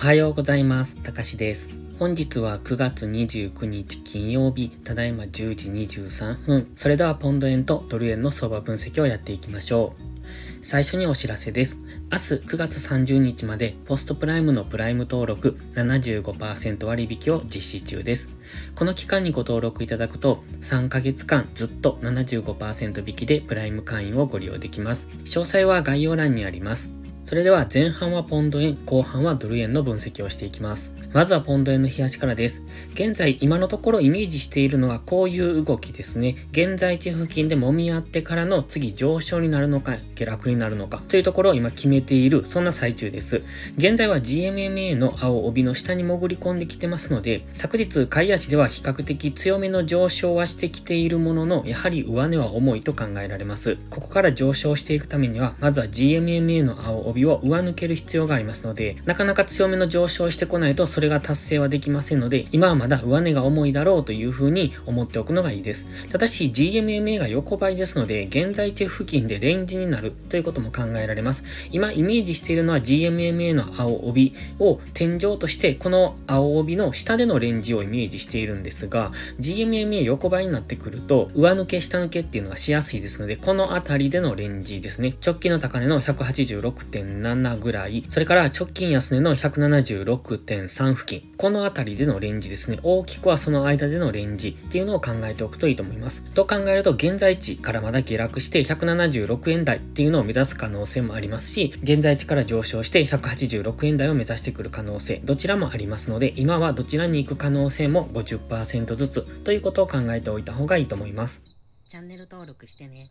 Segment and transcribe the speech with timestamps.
[0.00, 0.96] おはようございます。
[1.02, 1.68] たかしです。
[1.98, 6.72] 本日は9月29日金曜日、ただいま10時23分。
[6.74, 10.64] それではポンド円とドル円の相場分析をやっていきましょう。
[10.64, 11.80] 最初にお知らせです。
[12.10, 18.30] 明日9月30日までポストプライムのプライム登録75%割引を実施中です。
[18.76, 25.08] この期間にご登録いただくと3ヶ月間ずっと75%引きでプライム会員をご利用できます。
[25.26, 26.88] 詳細は概要欄にあります。
[27.30, 30.92] それでは前半はポンド円、後半はドル円の分析をしていきます。
[31.12, 32.64] まずはポンド円の冷やしからです。
[32.94, 36.34] 現在、今のところイメージしているのはこういう動きですね。
[36.50, 43.42] 現在地付近で揉み合ってからの次上昇になるのか、下落になるのかというところを今決めている、そんな最中です。
[43.76, 53.76] 現在は GMMA の青帯の下に潜り込んできてますので、昨日、買い足では比較的強めの上昇はしてきているものの、やはり上値は重いと考えられます。
[53.88, 65.86] ここから上昇していくためには、まずは GMMA の青帯を上抜ける必要がありますので、なかなか強めの上昇してこないとそれが達成はできませんので、今はまだ上値が重いだろうというふうに思っておくのがいいです。
[66.10, 71.44] ただし GMMA が横ばいですので、現在地付近でレンジになるということも考えられます。
[71.70, 85.14] 今イメージしているのは GMMA の青帯を天井として、この青帯の下でのレンジをイメージしているんですが、GMMA 横ばいになってくると、上抜け下抜けっていうのがしやすいですので、この辺りでのレンジですね。
[85.24, 92.78] 直近の高値の186 17ぐらい、それから直近安値の176.3付近、この辺りでのレンジですね。
[92.82, 96.22] 大きくはその間でのレンジっていうのを考えておくといいと思います。
[96.34, 111.42] と考えると、現在地からまだ下落して176円台っていうのを目指す可能性もありますし、現在地から上昇して186円台を目指してくる可能性、どちらもありますので、今はどちらに行く可能性も50%ずつということを考えておいた方がいいと思います。
[111.88, 113.10] チャンネル登録してね。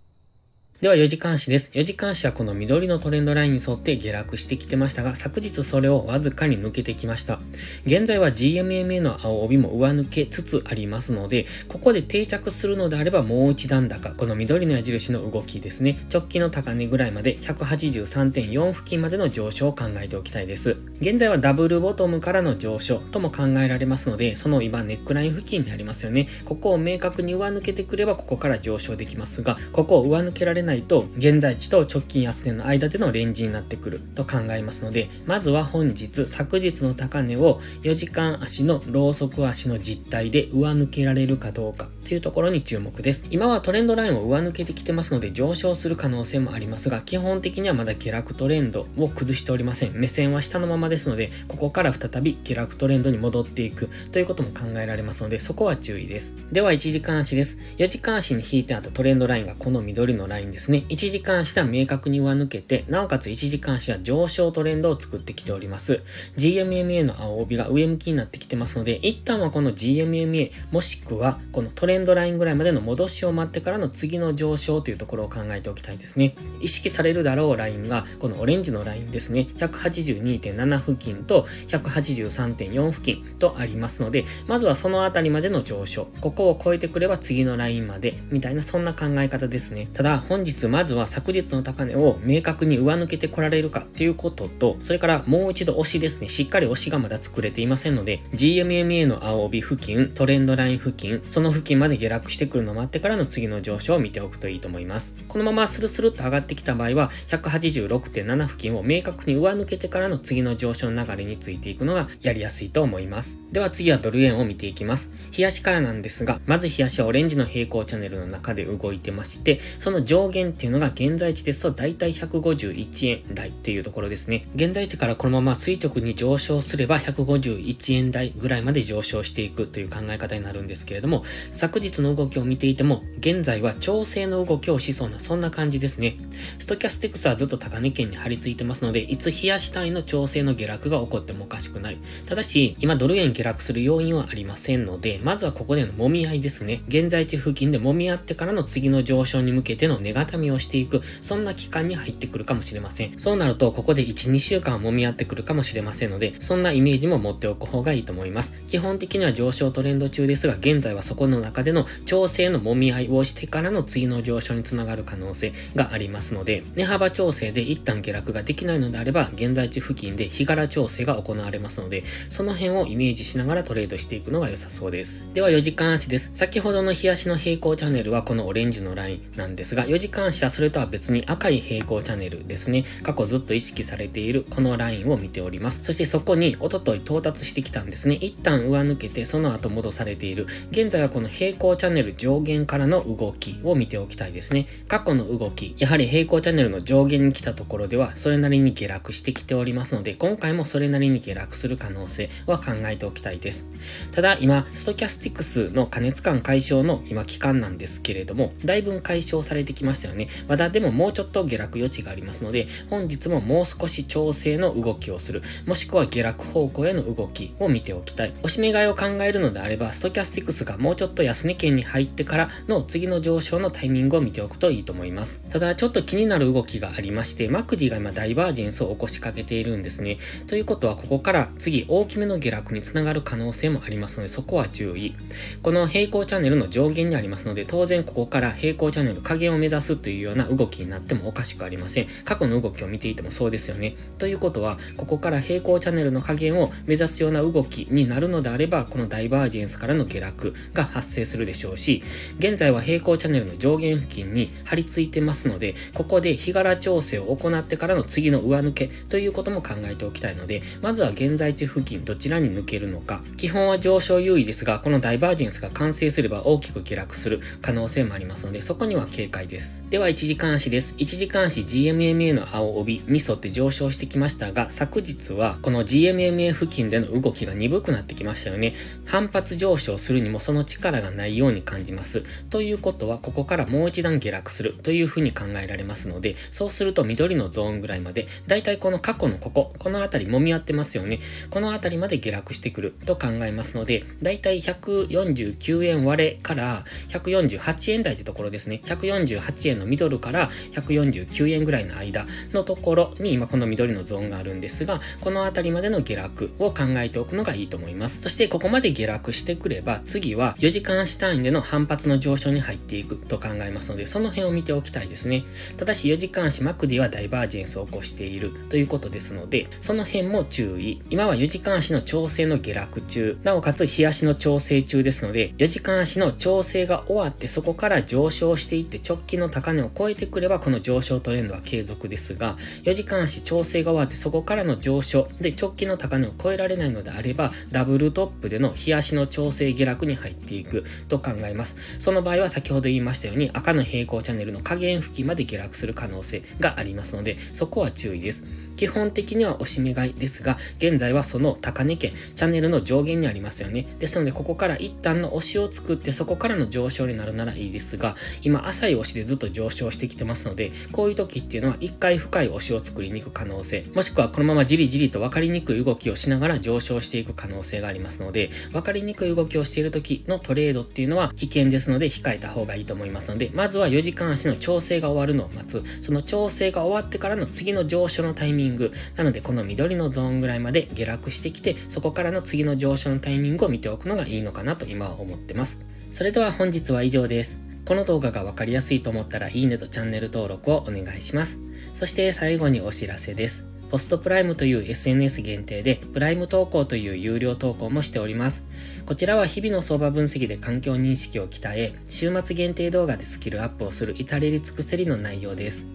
[0.82, 1.72] では、4時間足です。
[1.74, 7.42] 4時間足はこの緑のトレンドラインに沿って下落してきてましたが、昨日それをわずかに抜けてきました。
[7.86, 20.78] 現在は GMMA の青帯も上抜けつつありますので、ここで定着するのであればもう一段高、この緑の矢印の動きですね、直近の高値ぐらいまで183.4付近までの上昇を考えておきたいです。
[21.02, 26.30] 現在はダブルボトムからの上昇とも考えられますので、その今ネックライン付近にありますよね。
[26.46, 41.90] ここを明確に上抜けてくればここから上昇できますが、ここを上抜けられないないと、現在地と直近安値の間でのレンジになってくると考えますので、まずは本日、昨日の高値を4時間足のローソク足の実態で上抜けられるかどうか。
[42.10, 43.24] というところに注目です。
[43.30, 49.94] 今はトレンドラインを上抜けてきてますので上昇する可能性もありますが、基本的にはまだ下落トレンドを崩しておりません。
[49.94, 56.34] 目線は下のままですので、ここから再び下落トレンドに戻っていくということも考えられますので、そこは注意です。
[56.52, 57.60] では1時間足です。
[57.78, 60.86] 4時間足に引いてあったトレンドラインがこの緑のラインですね。
[60.90, 66.02] 1時間足は明確に上抜けて、なおかつ1時間足は上昇トレンドを作ってきております。
[66.38, 76.36] GMMA の青帯が上向きになってきてますので、一旦はこの GMMA もしくはこのトレンドンドラインぐらいまでの戻しを待ってからの次の上昇というところを考えておきたいですね。
[76.62, 79.48] 意識されるだろうラインがこのオレンジのラインですね。
[79.58, 86.08] 182.7付近と183.4付近とありますので、まずはそのあたりまでの上昇。
[86.20, 89.88] ここを超えてくれば次のラインまでみたいなそんな考え方ですね。
[89.94, 105.16] ただ本日まずは昨昨日の高値を明確に上抜けてこられるかっていうことと、それからもう一度押しですね、しっかり押しがまだ作れていませんので、GMMA の青帯付近、トレンドライン付近、その付近まで下落してくるのを待ってからの次の上昇を見ておくといいと思います。
[105.28, 113.38] このままスルスルと上がってきた場合は、186.7付近を明確に上抜けてからの次の上昇の流れについていくのがやりやすいと思います。
[113.52, 115.12] では次はドル円を見ていきます。
[115.36, 124.48] 冷やしからなんですが、まず冷やしはオレンジの平行チャンネルの中で動いてまして、その上限っていうのが現在地ですと大体151円台っていうところですね。
[124.56, 131.24] 現在地からこのまま垂直に上昇すれば151円台ぐらいまで上昇していくという考え方になるんですけれども、
[131.70, 136.18] 昨日の動きを見ていても、現在は調整の動きをしそうな、そんな感じですね。
[136.58, 141.98] ストキャスティクスはずっと高値圏に張り付いてますので、いつ冷やしたいの調整の下落が起こってもおかしくない。
[142.26, 146.82] ただし、今ドル円下落する要因はありませんので、まずはここでの揉み合いですね。
[146.88, 153.14] 現在地付近で揉み合ってからの次の上昇に向けての値固めをしていく、そんな期間に入ってくるかもしれません。
[153.18, 158.54] そうなると、ここで1、2週間揉み合ってくるかもしれませんので、そんなイメージも持っておく方がいいと思います。
[158.68, 175.20] 基本的には上昇トレンド中ですが、現在はそこの中での調整の揉み合いをしてからの次の上昇につながる可能性がありますので、値幅調整で一旦下落ができないのであれば、現在地付近で日柄調整が行われますので、その辺をイメージしながらトレードしていくのが良さそうです。
[175.34, 176.32] では4時間足です。
[176.34, 182.84] 先ほどの日足の平行チャンネルはこのオレンジのラインなんですが、4時時間足はそれとは別に赤い平行チャンネルですね。
[183.04, 185.80] 過去ずっと意識されているこのラインを見ております。
[185.84, 188.16] そしてそこにおととい到達してきたんですね。
[188.16, 190.48] 一旦上抜けてその後戻されている。
[190.72, 194.68] 現在はこの平行チャンネル上限からの動きを見ておきたいですね。
[194.88, 203.68] 過去の動き、やはり平行チャンネルの上限に来たところではそれなりに下落してきておりますので、今回もそれなりに下落する可能性は考えておきたいです。
[204.12, 210.28] ただ今、ストキャスティクスの加熱感解消の今期間なんですけれども、だいぶ解消されてきましたよね。
[210.48, 218.34] まだでももうちょっと下落余地がありますので、本日ももう少し調整の動きをする、もしくは下落方向への動きを見ておきたい。
[218.44, 225.42] おしめ買いを考えるのであれば、ストキャスティクスがもうちょっと安値圏に入ってからの次の上昇のタイミングを見ておくといいと思います。
[225.50, 230.18] ただ、ちょっと気になる動きがありまして、マクディが今ダイバージェンスを起こしかけているんですね。
[230.48, 235.16] ということは、ここから次大きめの下落につながる可能性もありますので、そこは注意。
[235.62, 242.08] この平行チャンネルの上限にありますので、当然ここから平行チャンネル加減を目指すというような動きになってもおかしくありません。
[242.26, 243.96] 過去の動きを見ていてもそうですよね。
[244.18, 252.04] ということは、ここから平行チャンネルの加減を目指すような動きになるのであれば、このダイバージェンスからの下落が発生するでしょうし、
[252.40, 263.22] 現在は平行チャンネルの上限付近に張り付いてますので、ここで日柄調整を行ってからの次の上抜けということも考えておきたいので、まずは現在地付近どちらに抜けるのか。
[263.38, 269.78] 基本は上昇優位ですが、このダイバージェンスが完成すれば大きく下落する可能性もありますので、そこには警戒です。
[269.90, 270.96] では、1時間足です。
[270.98, 278.74] 1時間足 GMMA の青帯に沿って上昇してきましたが、昨日はこの GMMA 付近での動きが鈍くなってきましたよね。
[279.06, 282.24] 反発上昇するにもその力がないように感じます。
[282.50, 291.20] ということは、ここからもう一段下落するというふうに考えられますので、そうすると緑のゾーンぐらいまで、だいたいこの過去のここ、この辺り揉み合ってますよね。
[291.50, 298.82] この辺りまで下落してくると考えますので、だいたい149円割れから148円台ってところですね。
[298.86, 308.20] 148円のミドルから149円ぐらいの間のところに今この緑のゾーンがあるんですが、この辺りまでの下落を考えておくのがいいと思います。
[308.22, 315.44] そしてここまで下落してくれば、次は4時間足単位での反発の上昇に入っていくと考えますので、その辺を見ておきたいですね。
[315.78, 321.02] ただし4時間足マクディはダイバージェンスを起こしているということですので、その辺も注意。
[321.10, 341.76] 今は4時間足の調整の下落中、なおかつ日足の調整中ですので、4時間足の調整が終わってそこから上昇していって直近の高値を超えてくればこの上昇トレンドは継続ですが、4時間足調整が終わってそこからの上昇で直近の高値を超えられないのであれば、ダブルトップでの日足の調整下落に入っていくと考えます。
[342.00, 348.44] その場合は先ほど言いましたように赤の平行チャンネルの下限付近まで下落する可能性がありますので、そこは注意です。
[348.80, 353.86] 基本的には押し目買いですが、現在はその高値圏、チャンネルの上限にありますよね。
[354.00, 375.84] ですので、ここから一旦の押しを作って、そこからの上昇になるならいいですが、今、浅い押しでずっと上昇してきてますので、こういう時っていうのは、一回深い押しを作りに行く可能性、もしくはこのままじりじりと分かりにくい動きをしながら上昇していく可能性がありますので、分かりにくい動きをしている時のトレードっていうのは危険ですので、控えた方がいいと思いますので、まずは4時間足の調整が終わるのを待つ。
[376.00, 378.69] その調整が終わってからの次の上昇のタイミング。
[379.16, 385.86] なので、この緑のゾーンぐらいまで下落してきて、そこからの次の上昇のタイミングを見ておくのがいいのかなと今は思ってます。
[386.12, 387.60] それでは本日は以上です。
[387.86, 391.60] この動画がわかりやすいと思ったらいいねとチャンネル登録をお願いします。
[391.94, 393.66] そして最後にお知らせです。
[393.90, 398.64] ポストプライムという SNS 限定で、プライム投稿という有料投稿もしております。
[399.08, 405.88] こちらは日々の相場分析で環境認識を鍛え、週末限定動画でスキルアップをする至れり尽くせりの内容です。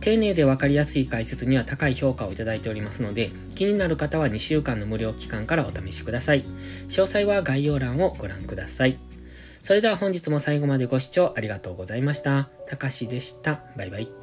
[0.00, 6.44] 丁寧で分かりやすい解説には高い評価をいただいておりますので、気になる方は2週間の無料期間からお試しください。
[6.88, 8.98] 詳細は概要欄をご覧ください。
[9.62, 12.48] それでは本日も最後までご視聴ありがとうございました。
[12.66, 13.60] たかしでした。
[13.76, 14.17] バイバイ。